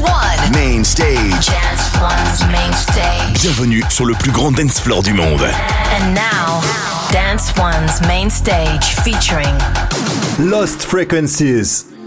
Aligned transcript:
One. 0.00 0.52
Dance 0.52 1.90
One's 2.00 2.52
main 2.52 2.72
stage. 2.72 3.40
Bienvenue 3.40 3.82
sur 3.90 4.06
le 4.06 4.14
plus 4.14 4.30
grand 4.30 4.52
dance 4.52 4.80
floor 4.80 5.02
du 5.02 5.12
monde. 5.12 5.42
And 5.42 6.14
now, 6.14 6.60
Dance 7.10 7.52
One's 7.56 8.00
main 8.06 8.30
stage 8.30 8.94
featuring 9.02 9.54
Lost 10.38 10.82
Frequencies. 10.82 11.97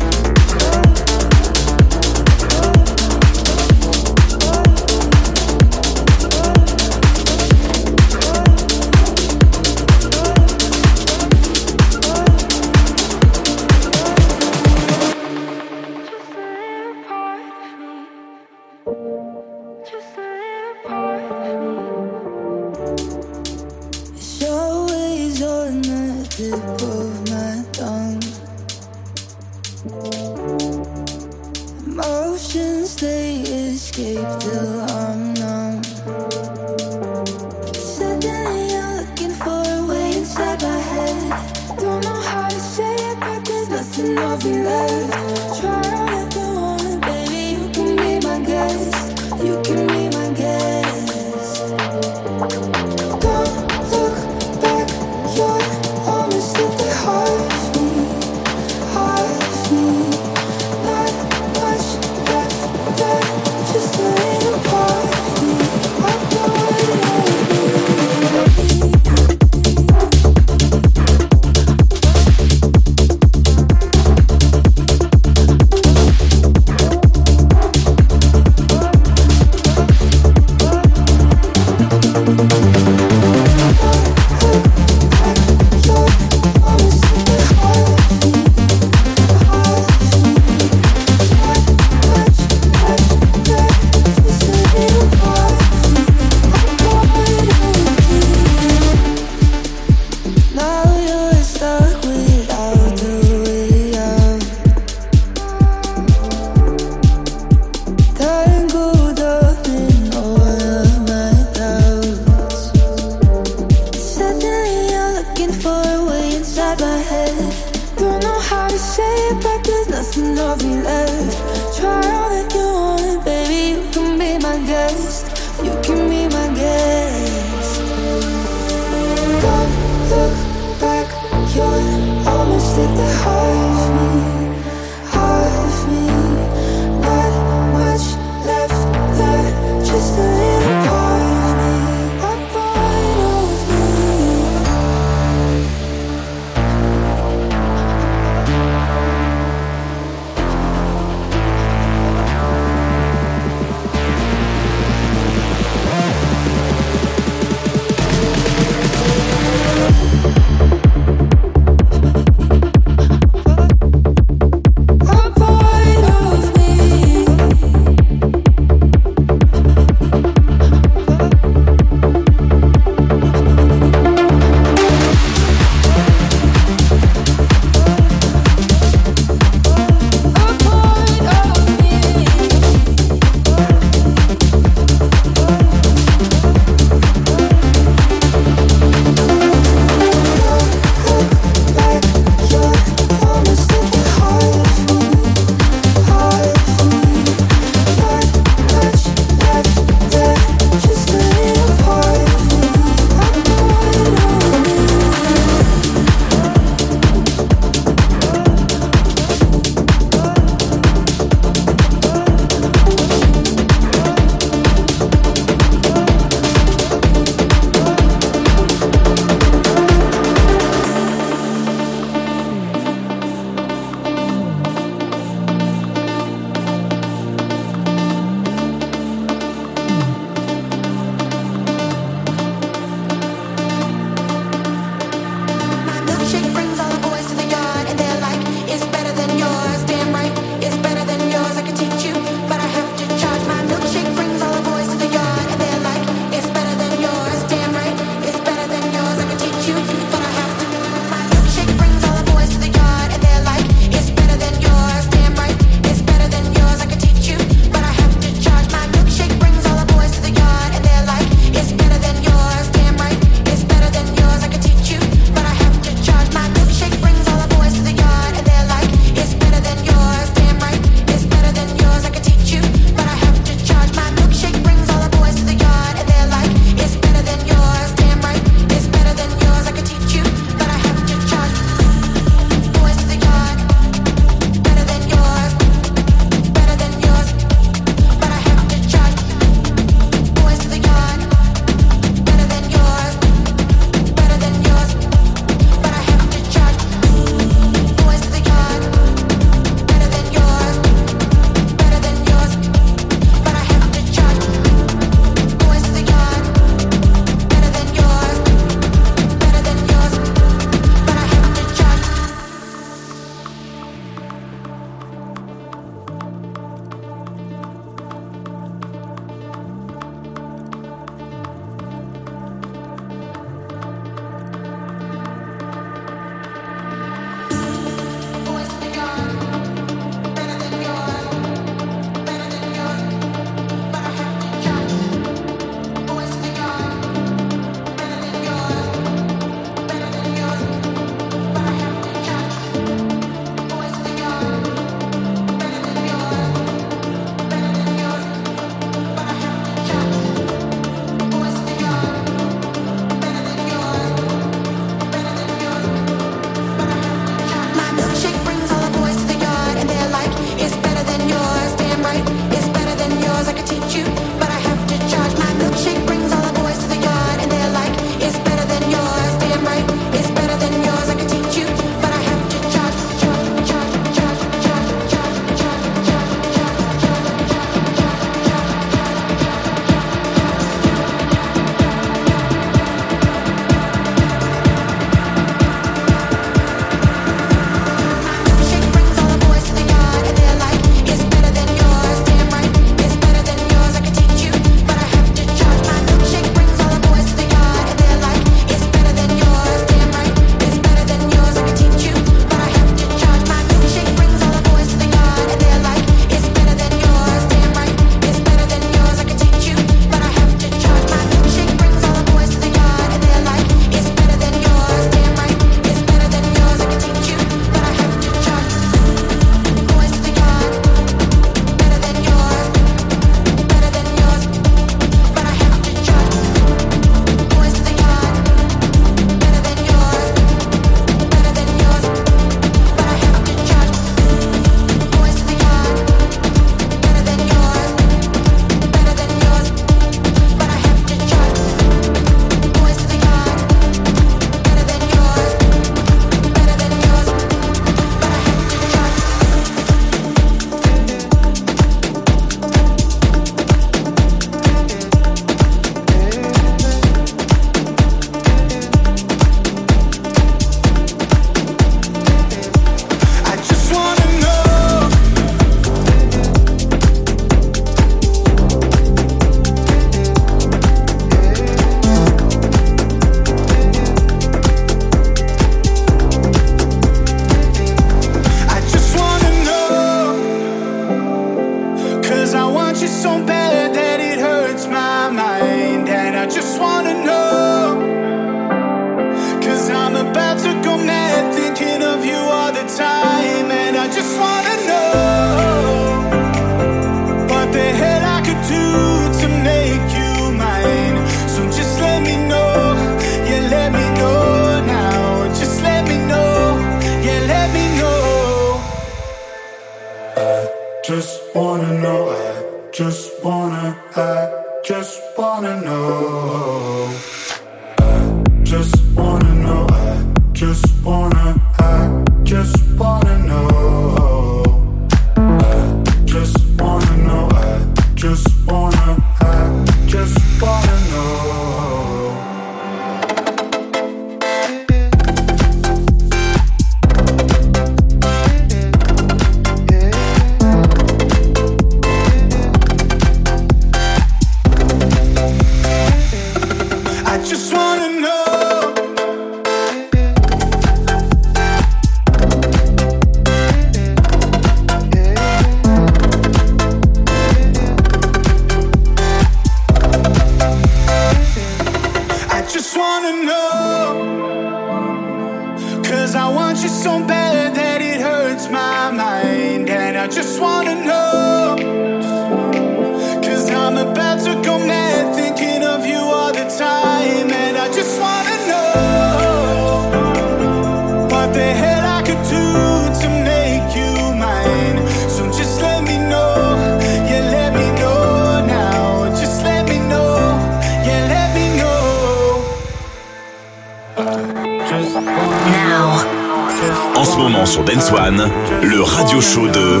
En 597.16 597.24
ce 597.24 597.36
moment 597.36 597.66
sur 597.66 597.82
Dance 597.84 598.12
One, 598.12 598.48
le 598.82 599.02
radio 599.02 599.40
show 599.40 599.66
de 599.68 600.00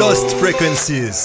Lost 0.00 0.30
Frequencies. 0.38 1.24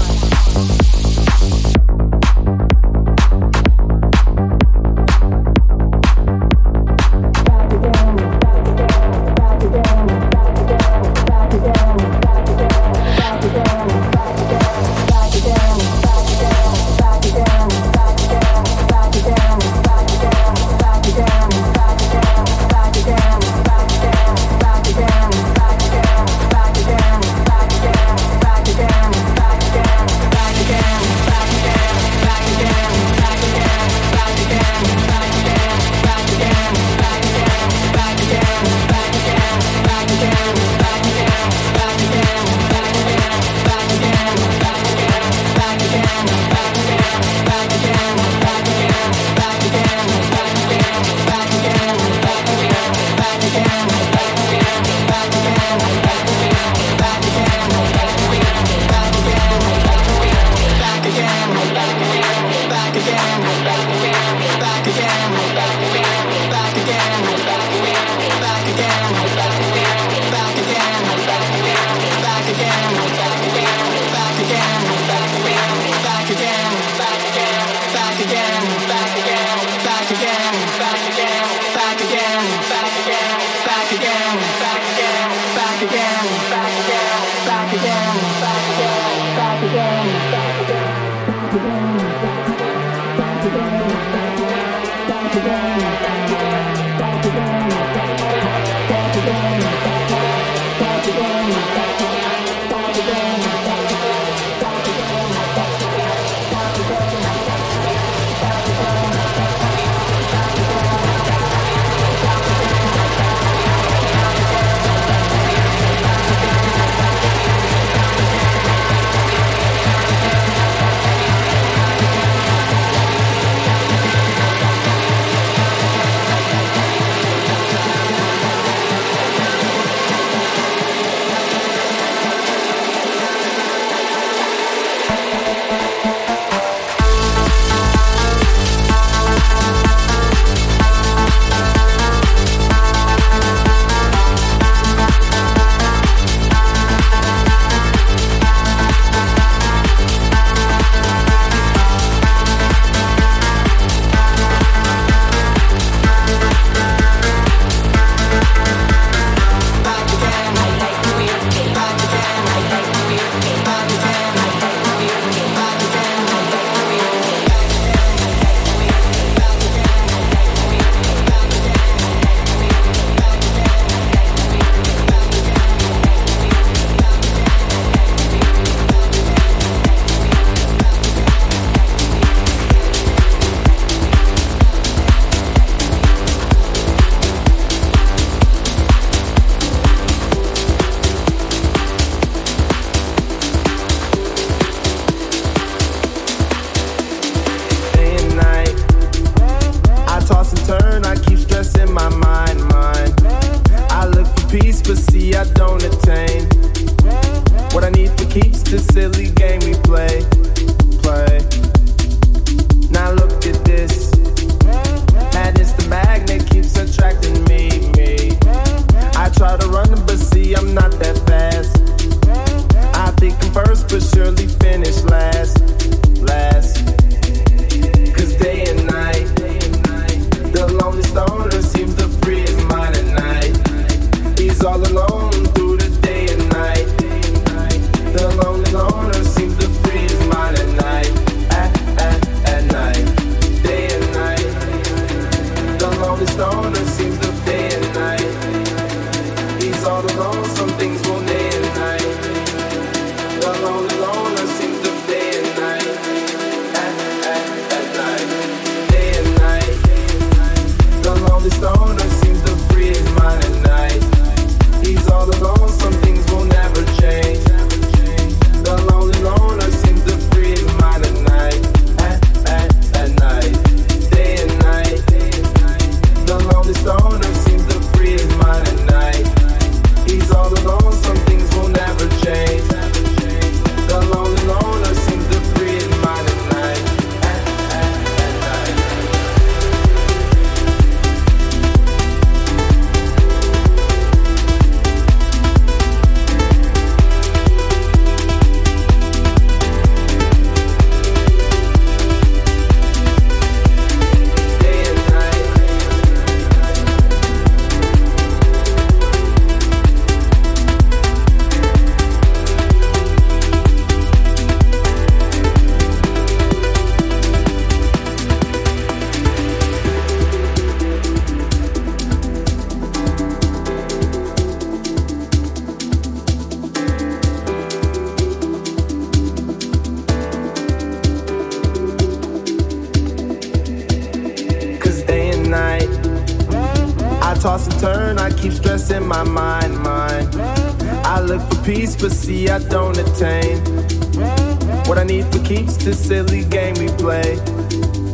keeps 345.55 345.75
the 345.75 345.93
silly 345.93 346.45
game 346.45 346.73
we 346.75 346.87
play, 346.95 347.35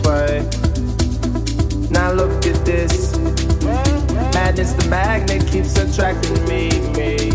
play. 0.01 0.41
Now 1.91 2.11
look 2.11 2.43
at 2.47 2.65
this. 2.65 3.15
Madness, 4.33 4.73
the 4.73 4.87
magnet 4.89 5.45
keeps 5.45 5.77
attracting 5.77 6.43
me, 6.45 6.69
me. 6.97 7.29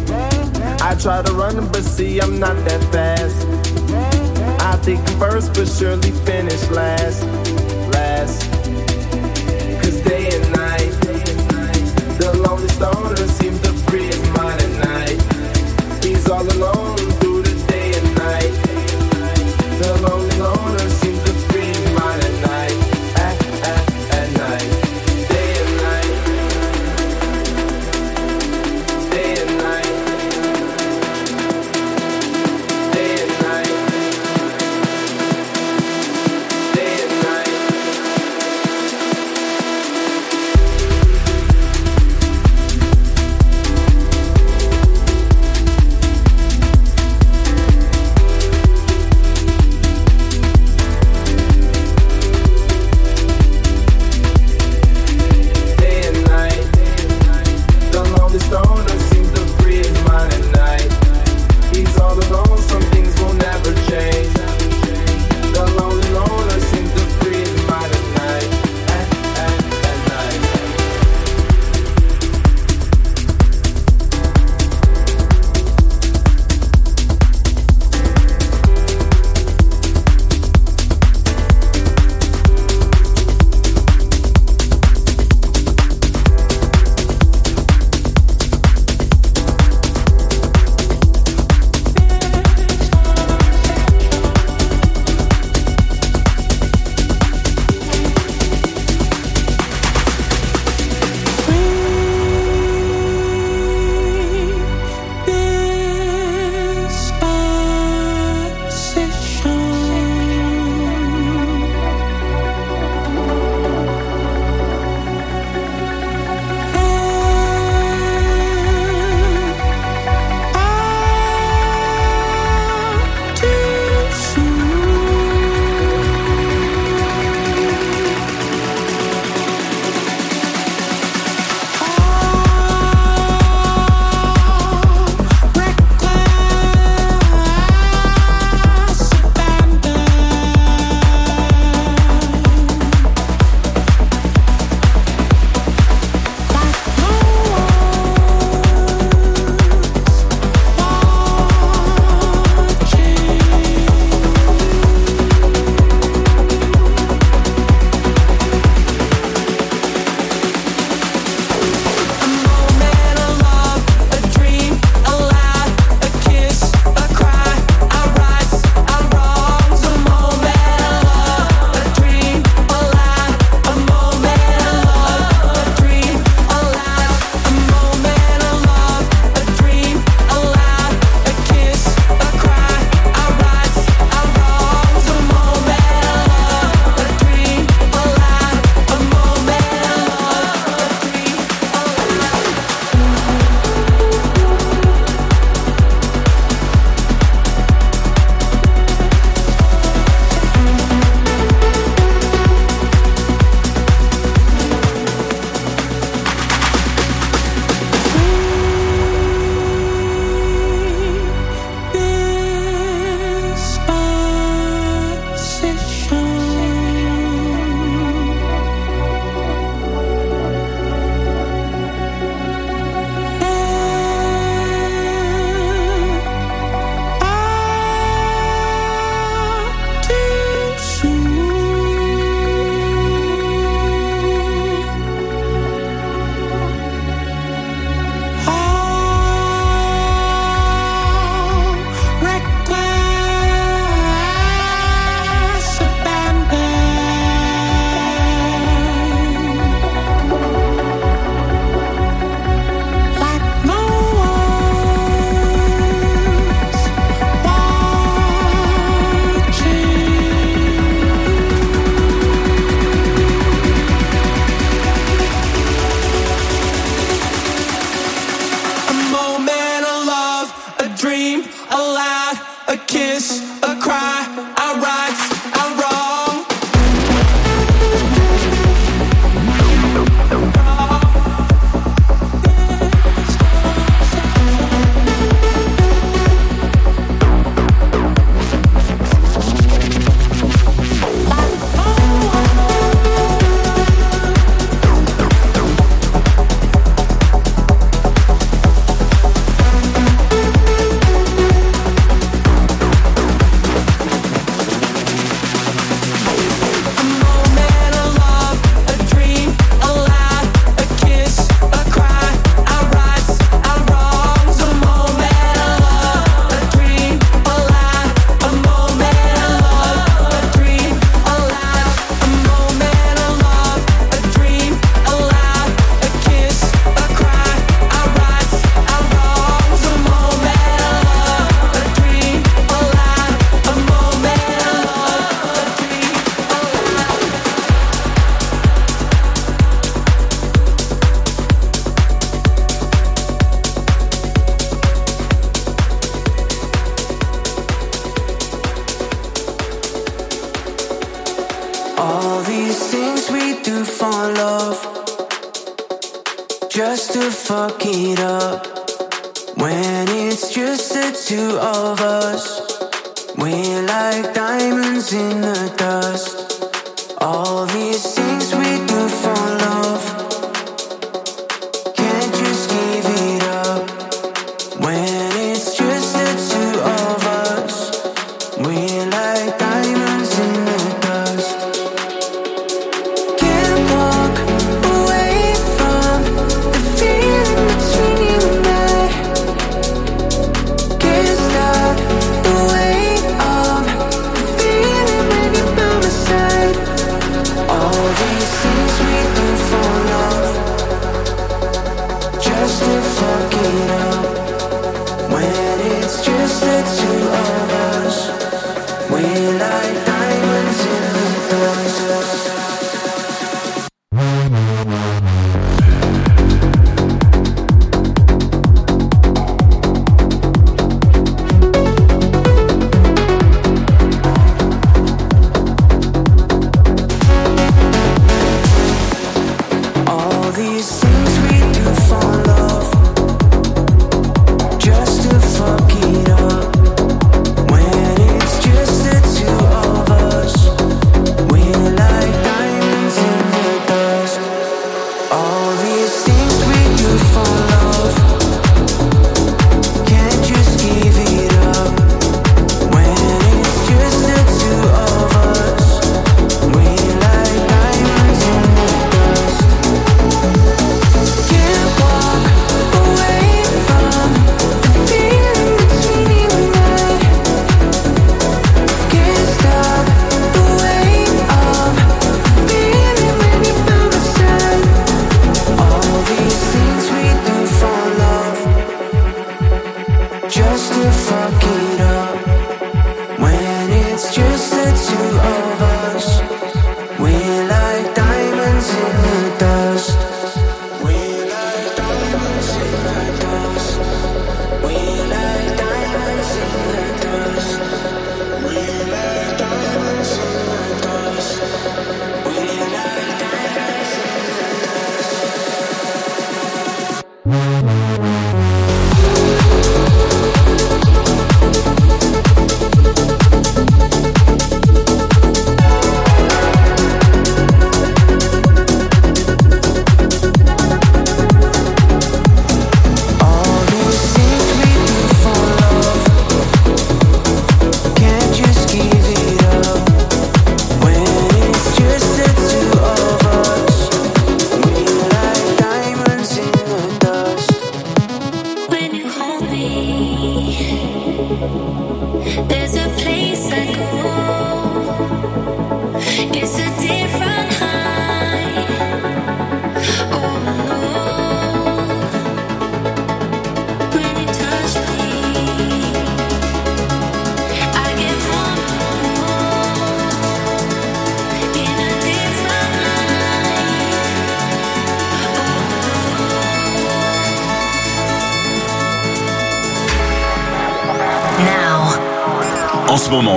I 0.80 0.96
try 1.00 1.22
to 1.22 1.32
run, 1.34 1.54
but 1.68 1.84
see, 1.84 2.20
I'm 2.20 2.40
not 2.40 2.56
that 2.66 2.82
fast. 2.90 3.46
I 4.60 4.74
think 4.82 5.08
first, 5.20 5.54
but 5.54 5.68
surely 5.68 6.10
finish 6.26 6.68
last, 6.70 7.22
last. 7.94 8.51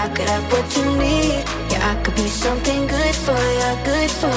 I 0.00 0.08
could 0.10 0.28
have 0.28 0.52
what 0.52 0.76
you 0.76 0.84
need. 0.96 1.44
Yeah, 1.72 1.90
I 1.90 2.02
could 2.02 2.14
be 2.14 2.28
something 2.28 2.86
good 2.86 3.14
for 3.16 3.34
good 3.84 4.10
for 4.10 4.28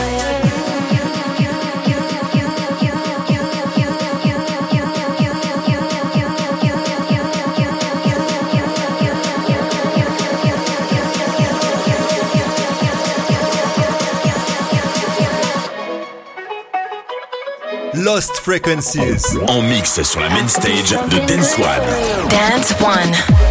Lost 17.93 18.39
Frequencies. 18.39 19.37
En 19.47 19.61
mix 19.61 20.01
sur 20.01 20.21
la 20.21 20.29
main 20.29 20.47
stage 20.47 20.89
de 20.89 21.19
Dance 21.27 21.55
One. 21.59 22.29
Dance 22.29 22.73
One. 22.81 23.50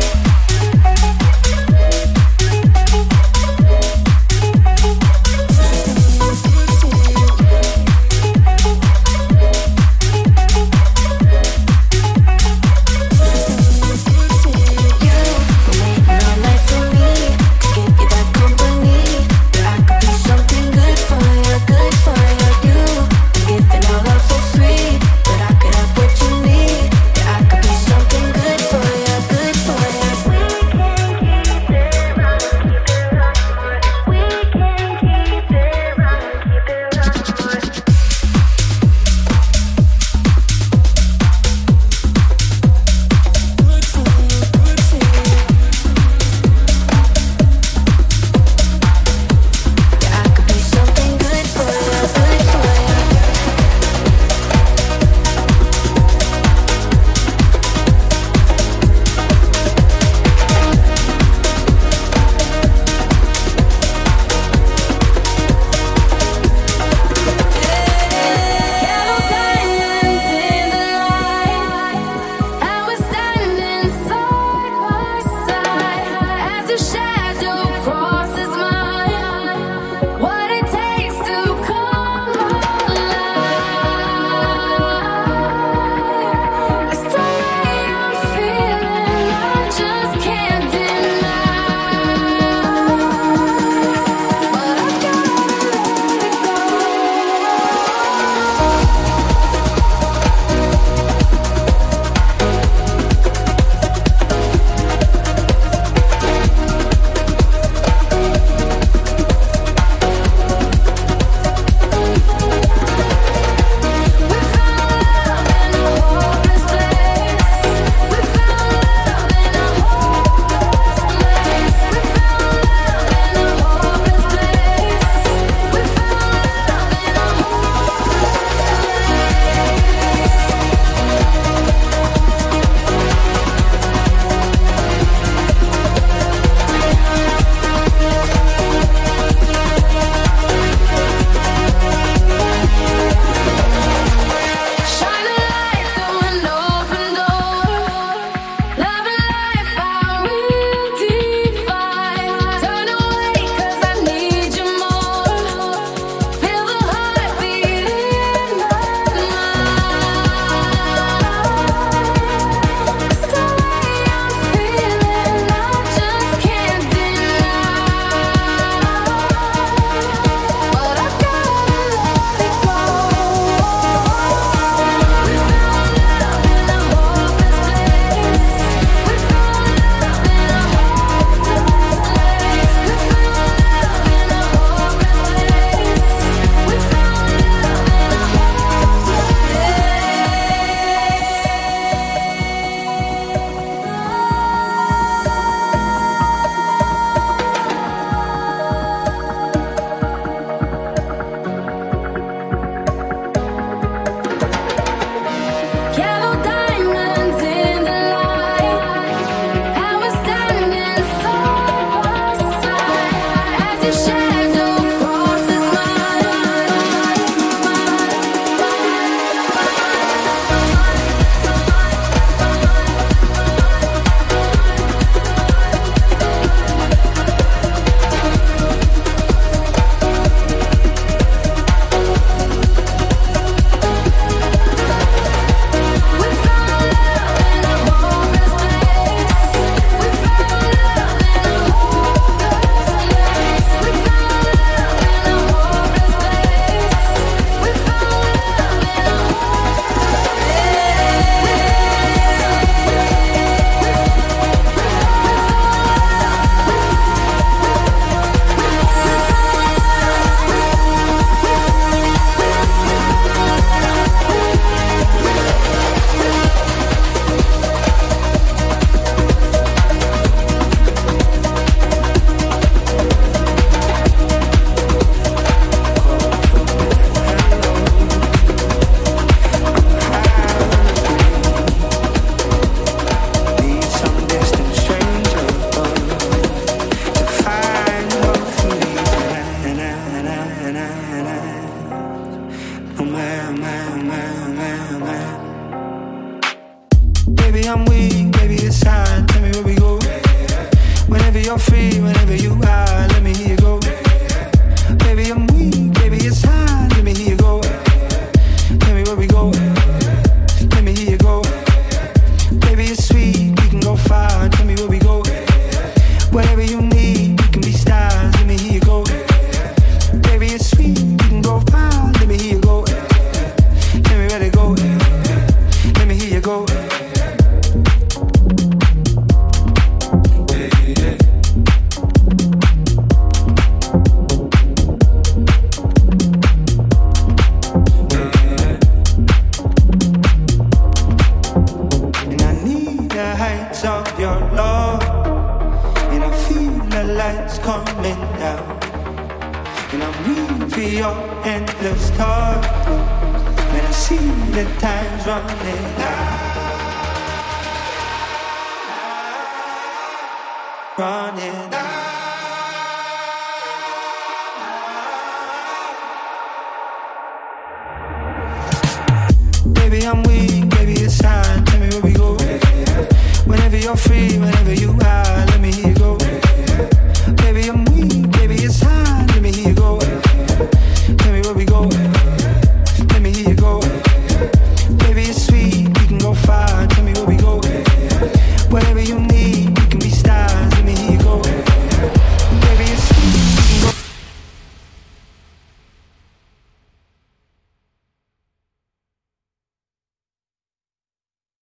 man. 293.53 293.99